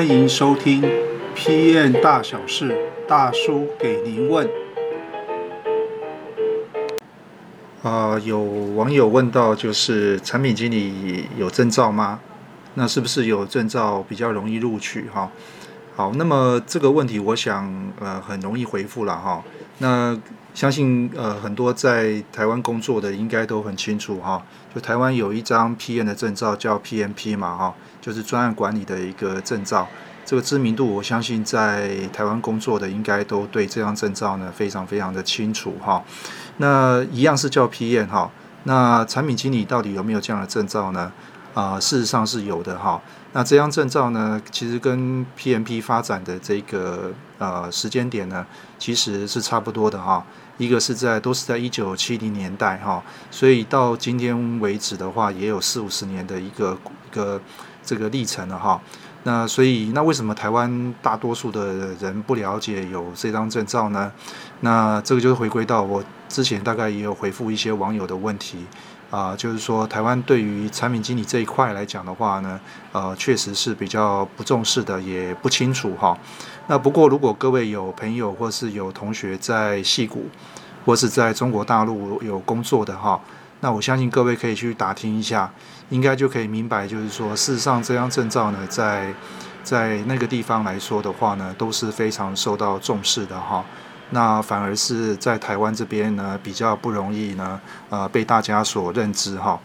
[0.00, 0.80] 欢迎收听
[1.36, 2.72] 《PM 大小事》，
[3.06, 4.48] 大叔给您问。
[7.82, 12.18] 啊、呃，有网友问到，就是产品经理有证照吗？
[12.72, 15.04] 那是不是有证照比较容易录取？
[15.12, 15.30] 哈，
[15.96, 17.70] 好，那么这个问题，我想
[18.00, 19.42] 呃很容易回复了哈。
[19.78, 20.16] 那
[20.54, 24.42] 相信呃很多在台湾工作的应该都很清楚哈。
[24.74, 29.86] 就台湾有一张 PM 的证照叫 PMP 嘛哈，就是专案管理的一个证照。
[30.24, 36.02] 这个知名度，我相信在台湾工作的应该都对这张证照呢非常非常的清楚哈。
[36.58, 38.30] 那一样是叫 PM 哈，
[38.64, 41.10] 那产品经理到底有没有这样的证照呢？
[41.54, 43.00] 啊、事实上是有的哈。
[43.32, 48.44] 那这张证照呢，其实跟 PMP 发展的这个呃时间点呢，
[48.78, 50.24] 其实是差不多的哈。
[50.58, 56.76] 一个是在都是在一九七零年代哈，所以到今天为止的话，也有四五十年的一个
[57.10, 57.40] 一个
[57.82, 58.80] 这个历程了哈。
[59.22, 64.10] 那所以，那为什么台湾大多数的人不了解有这张证照呢？
[64.60, 68.64] 那这个就是回归到我之前大概也有回复一些网友的问题
[69.10, 72.60] 啊，就是说台湾对于产品经理这一块来讲的话呢，
[72.92, 76.16] 呃，确实是比较不重视的，也不清楚哈。
[76.68, 80.26] 那不过如果各位有朋友或是有同学在戏谷
[80.86, 83.20] 或是在中国大陆有工作的哈。
[83.62, 85.52] 那我相信各位可以去打听一下，
[85.90, 89.12] 应该就可以明白，就是说，事实上这张证照呢，在
[89.62, 93.62] 在那个地方来说的话呢，都是非常受到重视的哈。
[94.10, 99.60] 那反而是在台湾这边呢，比较不容易呢，呃，被大家所认知哈。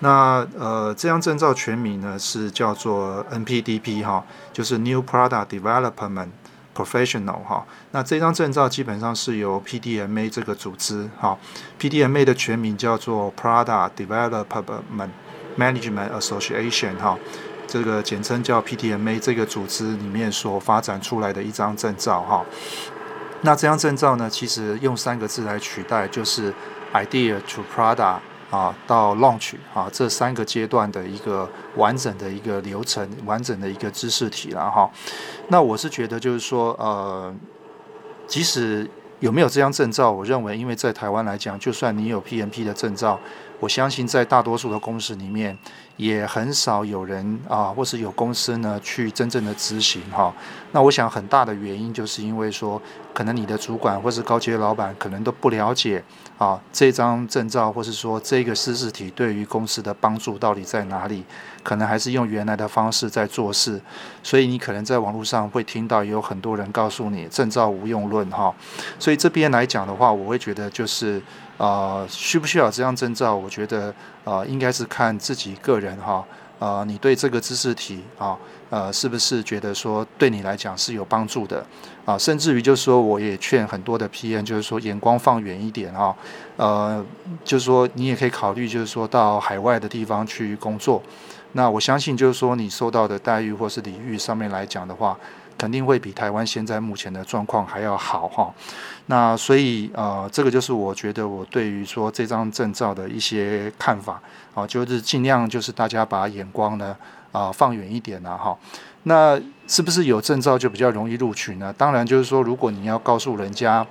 [0.00, 6.28] 那呃，这张证照全名呢是叫做 NPDP 哈，就是 New Product Development。
[6.74, 11.36] Professional 哈，那这张证照基本上是由 PDMA 这个组织哈
[11.76, 15.08] ，PDMA 的全名叫做 Product Development
[15.58, 17.18] Management Association 哈，
[17.66, 22.44] 这个简称叫 PDMA 这个组织里面所发展出来的一张证照哈。
[23.42, 26.52] 那这张证照呢，其实用三个字来取代，就是
[26.92, 28.18] Idea to Product。
[28.50, 34.90] 啊，到 launch 啊，这三个阶段的一个完整的一个流程，完整的一个知识体了哈。
[35.48, 37.30] 那我是觉得就是说，呃，
[38.26, 38.88] 即使
[39.20, 43.20] 有没有这张证照，我认为，因为在台湾来讲，就算你有 PMP 的证照，
[43.60, 45.56] 我相信在大多数的公司里面，
[45.96, 50.32] 也很少有人啊，或是有公司呢去真正的执行哈。
[50.70, 52.80] 那我想很大的原因就是因为说，
[53.12, 56.02] 可能你的主管或是高阶老板可能都不了解
[56.38, 61.24] 啊这张证照，或是说这个知识体对于公司的帮助到底在哪里，
[61.64, 63.80] 可能还是用原来的方式在做事，
[64.22, 68.54] 所以你可能在网络上会听到有很多人告诉你证照无用论哈。
[69.00, 71.20] 所以这边来讲的话，我会觉得就是。
[71.58, 73.34] 啊、需不需要这张证照？
[73.34, 76.24] 我觉得啊、应该是看自己个人哈。
[76.58, 78.36] 啊、你对这个知识体啊，
[78.68, 81.64] 呃，是不是觉得说对你来讲是有帮助的
[82.04, 82.18] 啊？
[82.18, 86.16] 甚至于就是说，我也劝很多的 P N，就是说眼光放远一点哈。
[86.56, 87.04] 呃，
[87.44, 91.00] 就是说你也可以考虑，就是说到海外的地方去工作。
[91.52, 95.16] 那我相信，就是说你受到的待遇或是礼遇上面来讲的话。
[95.58, 98.54] 肯定会比台湾现在目前的状况还要好哈，
[99.06, 104.22] 那所以呃，这个就是我觉得我对于说这张证照的一些看法
[104.54, 106.96] 啊，就是尽量就是大家把眼光呢
[107.32, 108.56] 啊放远一点呐哈。
[109.02, 111.74] 那是不是有证照就比较容易录取呢？
[111.76, 113.84] 当然就是说，如果你要告诉人家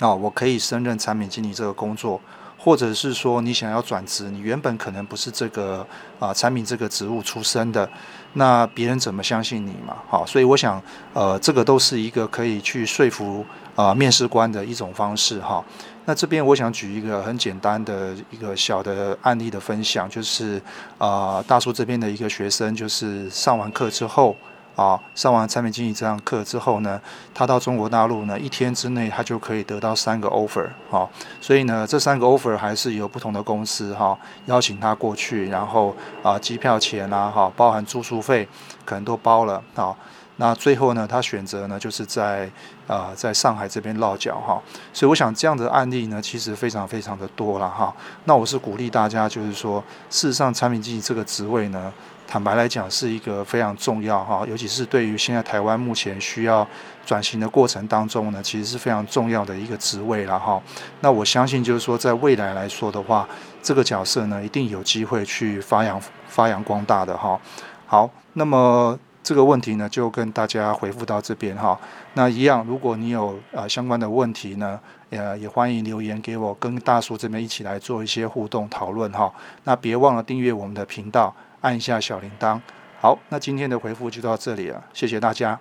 [0.00, 2.20] 啊，我可以胜任产品经理这个工作。
[2.64, 5.84] 或者是说你想要转职，你原本可能不是这个
[6.20, 7.88] 啊产品这个职务出身的，
[8.34, 9.96] 那别人怎么相信你嘛？
[10.08, 10.80] 好，所以我想，
[11.12, 15.64] 呃，这个都是一个可以去说服啊面试官的一种方式哈。
[16.04, 20.62] 那这边我想举一个很简单的一个小的案例的分享，就是
[20.98, 24.36] 啊大叔这边的一个学生，就是上完课之后。
[24.74, 27.00] 啊，上完产品经理这堂课之后呢，
[27.34, 31.10] 他到中国大陆呢，一天之内他就可以得到三个 offer，好，
[31.40, 38.48] 所以呢，这三个 offer 还是由不同的公司哈邀请他过去，然后啊机票钱啊哈，包含住宿费
[38.86, 39.94] 可能都包了啊，
[40.36, 42.50] 那最后呢，他选择呢就是在
[42.86, 44.60] 啊在上海这边落脚哈，
[44.94, 47.94] 所以我想这样的案例呢，其实非常非常的多了哈，
[48.24, 51.92] 那我是鼓励大家就是说，事实上产品经理这个职位呢。
[52.32, 56.66] 坦白来讲，是一个非常重要哈，尤其是对于现在台湾目前需要
[57.04, 60.58] 转型的过程当中呢，其实是非常重要的一个职位了哈。
[61.00, 63.28] 那我相信，就是说，在未来来说的话，
[63.62, 67.38] 这个角色呢，一定有机会去发扬发扬光大的哈。
[67.84, 71.78] 好，那么这个问题呢，就跟大家回复到这边哈。
[72.14, 74.80] 那一样，如果你有呃相关的问题呢，
[75.10, 79.30] 呃，也欢迎留言给我，跟大叔这边一起来做一些互动讨论哈。
[79.64, 81.34] 那别忘了订阅我们的频道。
[81.62, 82.60] 按一下小铃铛，
[83.00, 85.58] 好，那今天的回复就到这里了，谢谢大家。